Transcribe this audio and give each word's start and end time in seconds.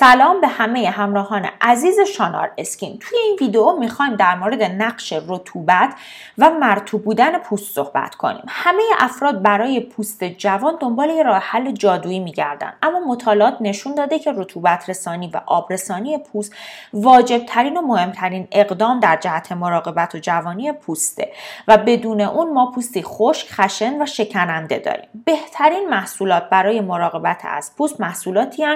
سلام 0.00 0.40
به 0.40 0.48
همه 0.48 0.90
همراهان 0.90 1.48
عزیز 1.60 2.00
شانار 2.00 2.50
اسکین. 2.58 2.98
توی 2.98 3.18
این 3.18 3.36
ویدیو 3.40 3.72
می‌خوایم 3.72 4.16
در 4.16 4.34
مورد 4.34 4.62
نقش 4.62 5.12
رطوبت 5.28 5.94
و 6.38 6.50
مرتوب 6.50 7.04
بودن 7.04 7.38
پوست 7.38 7.74
صحبت 7.74 8.14
کنیم. 8.14 8.42
همه 8.48 8.82
افراد 8.98 9.42
برای 9.42 9.80
پوست 9.80 10.24
جوان 10.24 10.76
دنبال 10.80 11.10
یه 11.10 11.22
راه 11.22 11.38
حل 11.38 11.72
جادویی 11.72 12.20
میگردن. 12.20 12.72
اما 12.82 13.00
مطالعات 13.00 13.56
نشون 13.60 13.94
داده 13.94 14.18
که 14.18 14.32
رطوبت 14.32 14.90
رسانی 14.90 15.30
و 15.34 15.40
آب 15.46 15.72
رسانی 15.72 16.18
پوست 16.18 16.54
واجب 16.92 17.38
ترین 17.46 17.76
و 17.76 17.80
مهمترین 17.80 18.48
اقدام 18.52 19.00
در 19.00 19.16
جهت 19.16 19.52
مراقبت 19.52 20.14
و 20.14 20.18
جوانی 20.18 20.72
پوسته. 20.72 21.32
و 21.68 21.76
بدون 21.76 22.20
اون 22.20 22.52
ما 22.52 22.70
پوستی 22.74 23.02
خشک 23.02 23.52
خشن 23.52 24.02
و 24.02 24.06
شکننده 24.06 24.78
داریم. 24.78 25.08
بهترین 25.24 25.88
محصولات 25.88 26.48
برای 26.50 26.80
مراقبت 26.80 27.40
از 27.44 27.72
پوست 27.76 28.00
محصولاتی 28.00 28.66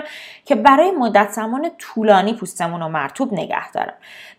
که 0.45 0.55
برای 0.55 0.91
مدت 1.13 1.31
زمان 1.31 1.71
طولانی 1.79 2.35
پوستمون 2.35 2.81
رو 2.81 2.89
مرطوب 2.89 3.33
نگه 3.33 3.71
دارن 3.73 3.95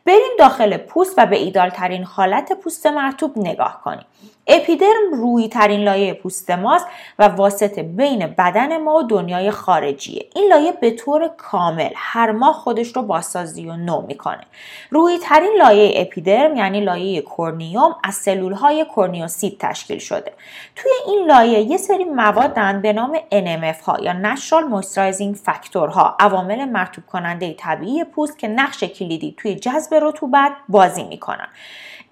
بریم 0.06 0.32
داخل 0.40 0.78
پوست 0.78 1.14
و 1.18 1.26
به 1.26 1.36
ایدئال 1.36 1.70
ترین 1.70 2.04
حالت 2.04 2.54
پوست 2.54 2.88
مرطوب 2.88 3.38
نگاه 3.38 3.82
کنیم. 3.84 4.06
اپیدرم 4.48 5.14
رویی 5.14 5.48
ترین 5.48 5.80
لایه 5.80 6.14
پوست 6.14 6.52
ماست 6.52 6.88
و 7.20 7.28
واسطه 7.28 7.84
بین 7.84 8.28
بدن 8.28 8.78
ما 8.78 8.96
و 8.96 9.04
دنیای 9.04 9.52
خارجیه. 9.52 10.26
این 10.36 10.50
لایه 10.50 10.72
به 10.72 10.92
طور 10.92 11.28
کامل 11.38 11.90
هر 11.96 12.32
ماه 12.32 12.54
خودش 12.54 12.96
رو 12.96 13.02
بازسازی 13.02 13.70
و 13.70 13.76
نو 13.76 14.02
می‌کنه. 14.02 14.42
رویی 14.90 15.18
ترین 15.18 15.54
لایه 15.58 16.02
اپیدرم 16.02 16.56
یعنی 16.56 16.82
لایه 16.82 17.22
corneum 17.22 17.96
از 18.04 18.16
سلول 18.16 18.54
های 18.54 18.86
corneocyte 18.86 19.54
تشکیل 19.60 20.00
شده. 20.00 20.34
توی 20.76 20.92
این 21.08 21.26
لایه 21.28 21.60
یه 21.60 21.78
سری 21.78 22.04
موادن 22.04 22.82
به 22.82 22.94
نام 22.94 23.18
NMF 23.18 23.82
ها 23.84 23.98
یا 24.02 24.14
Natural 24.14 24.84
Moisturizing 24.84 25.36
Factor 25.48 25.90
ها 25.94 26.16
عوامل 26.20 26.63
مرطوب 26.66 27.06
کننده 27.06 27.54
طبیعی 27.54 28.04
پوست 28.04 28.40
که 28.40 28.48
نقش 28.48 28.84
کلیدی 28.84 29.36
توی 29.38 29.56
جذب 29.56 29.94
رطوبت 29.94 30.52
بازی 30.70 31.04
می‌کنن. 31.04 31.48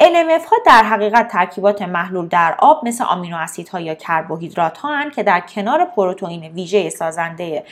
NMF 0.01 0.45
ها 0.49 0.57
در 0.65 0.83
حقیقت 0.83 1.27
ترکیبات 1.27 1.81
محلول 1.81 2.27
در 2.27 2.55
آب 2.59 2.87
مثل 2.87 3.03
آمینو 3.03 3.37
اسیدها 3.37 3.79
یا 3.79 3.95
کربوهیدرات 3.95 4.77
ها 4.77 5.09
که 5.09 5.23
در 5.23 5.39
کنار 5.39 5.85
پروتئین 5.85 6.43
ویژه 6.43 6.89
سازنده 6.89 7.63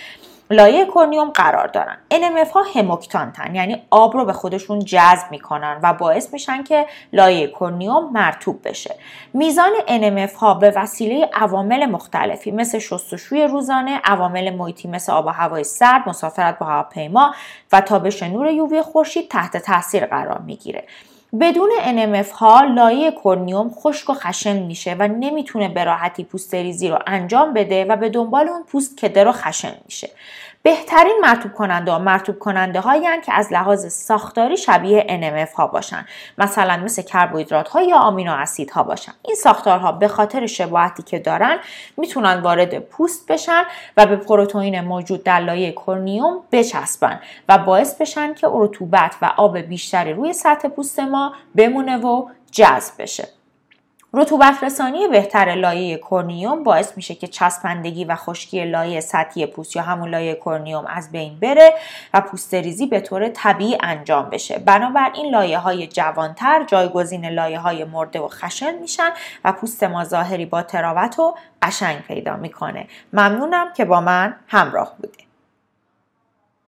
لایه 0.52 0.86
corneum 0.86 1.30
قرار 1.30 1.68
دارن. 1.68 1.98
NMF 2.14 2.52
ها 2.52 2.64
humectant 2.76 3.48
ن 3.48 3.56
یعنی 3.56 3.82
آب 3.90 4.18
رو 4.18 4.26
به 4.26 4.34
خودشون 4.34 4.80
جذب 4.80 5.32
می‌کنن 5.32 5.80
و 5.84 5.94
باعث 5.94 6.34
میشن 6.34 6.64
که 6.64 6.86
لایه 7.14 7.48
corneum 7.60 8.10
مرطوب 8.14 8.68
بشه. 8.68 8.96
میزان 9.34 9.72
NMF 9.88 10.34
ها 10.34 10.54
به 10.54 10.74
وسیله 10.76 11.30
عوامل 11.34 11.86
مختلفی 11.86 12.52
مثل 12.52 12.80
شستشوی 12.80 13.44
روزانه 13.44 14.02
عوامل 14.04 14.56
محیطی 14.56 14.88
مثل 14.88 15.12
آب 15.12 15.26
و 15.26 15.30
هوای 15.30 15.64
سرد 15.64 16.10
مسافرت 16.10 16.60
با 16.60 16.66
هواپیما 16.66 17.34
و 17.72 17.82
تابش 17.82 18.24
نور 18.24 18.48
یووی 18.48 18.82
خورشید 18.82 19.30
تحت 19.30 19.58
تاثیر 19.58 20.06
قرار 20.06 20.42
می‌گیره. 20.42 20.84
بدون 21.40 21.70
NMF 21.82 22.32
ها 22.32 22.62
لایه 22.62 23.12
کرنیوم 23.24 23.70
خشک 23.70 24.10
و 24.10 24.14
خشن 24.14 24.60
میشه 24.60 24.96
و 25.00 25.08
نمی‌تونه 25.08 25.70
به 25.70 25.84
راحتی 25.84 26.24
پوست 26.24 26.56
ریزی 26.56 26.88
رو 26.90 27.00
انجام 27.08 27.54
بده 27.54 27.86
و 27.86 27.96
به 27.96 28.10
دنبال 28.10 28.48
اون 28.48 28.64
پوست 28.64 28.98
کدر 28.98 29.28
و 29.28 29.32
خشن 29.32 29.74
میشه. 29.86 30.10
بهترین 30.62 31.20
مرتوب 31.22 31.54
کننده 31.54 31.92
ها 31.92 32.00
مرتوب 32.00 32.40
کننده 32.40 32.80
هایی 32.80 33.22
که 33.26 33.34
از 33.34 33.54
لحاظ 33.54 33.94
ساختاری 33.94 34.58
شبیه 34.58 35.06
NMF 35.10 35.54
ها 35.54 35.68
باشن. 35.68 36.06
مثلا 36.38 36.78
مثل 36.78 37.02
کربوهیدرات 37.02 37.70
ها 37.70 37.82
یا 37.82 37.98
آمینو 37.98 38.34
اسید 38.34 38.72
ها 38.72 38.84
باشن. 38.84 39.12
این 39.26 39.36
ساختارها 39.36 39.92
به 39.92 40.08
خاطر 40.08 40.46
شباهتی 40.46 41.04
که 41.04 41.20
دارن 41.20 41.58
می‌تونن 41.98 42.42
وارد 42.42 42.80
پوست 42.80 43.32
بشن 43.32 43.64
و 43.98 44.06
به 44.06 44.16
پروتئین 44.16 44.82
موجود 44.82 45.24
در 45.24 45.40
لایه 45.40 45.72
corneum 45.72 46.44
بچسبن 46.52 47.20
و 47.50 47.58
باعث 47.58 48.02
بشن 48.02 48.34
که 48.34 48.48
رطوبت 48.52 49.16
و 49.22 49.32
آب 49.38 49.58
بیشتری 49.58 50.14
روی 50.14 50.34
سطح 50.34 50.68
پوست 50.68 51.00
ما 51.00 51.34
بمونه 51.56 51.98
و 51.98 52.30
جذب 52.52 52.94
بشه. 53.00 53.39
رطوبت 54.14 54.64
رسانی 54.64 55.08
بهتر 55.08 55.56
لایه 55.56 55.98
corneum 55.98 56.64
باعث 56.64 56.94
میشه 56.96 57.16
که 57.16 57.28
چسبندگی 57.28 58.06
و 58.06 58.16
خشکی 58.16 58.66
لایه 58.66 59.00
سطحی 59.00 59.46
پوست 59.46 59.76
یا 59.76 59.82
همون 59.82 60.10
لایه 60.10 60.36
corneum 60.46 60.86
از 60.88 61.12
بین 61.12 61.40
بره 61.40 61.74
و 62.14 62.22
پوست 62.22 62.54
ریزی 62.54 62.86
به 62.86 63.00
طور 63.00 63.30
طبیعی 63.30 63.78
انجام 63.82 64.30
بشه. 64.30 64.60
بنابراین 64.60 65.32
لایه 65.32 65.58
های 65.58 65.88
جوانتر 65.88 66.64
جایگزین 66.64 67.26
لایه 67.26 67.60
های 67.60 67.84
مرده 67.84 68.20
و 68.20 68.28
خشن 68.28 68.80
میشن 68.82 69.10
و 69.46 69.52
پوست 69.52 69.84
ما 69.84 70.04
ظاهری 70.04 70.46
با 70.46 70.62
تراوت 70.62 71.20
و 71.20 71.36
قشنگ 71.62 72.02
پیدا 72.02 72.38
می‌کنه. 72.38 72.88
ممنونم 73.14 73.74
که 73.74 73.86
با 73.86 74.02
من 74.02 74.36
همراه 74.48 74.96
بودید. 74.98 75.29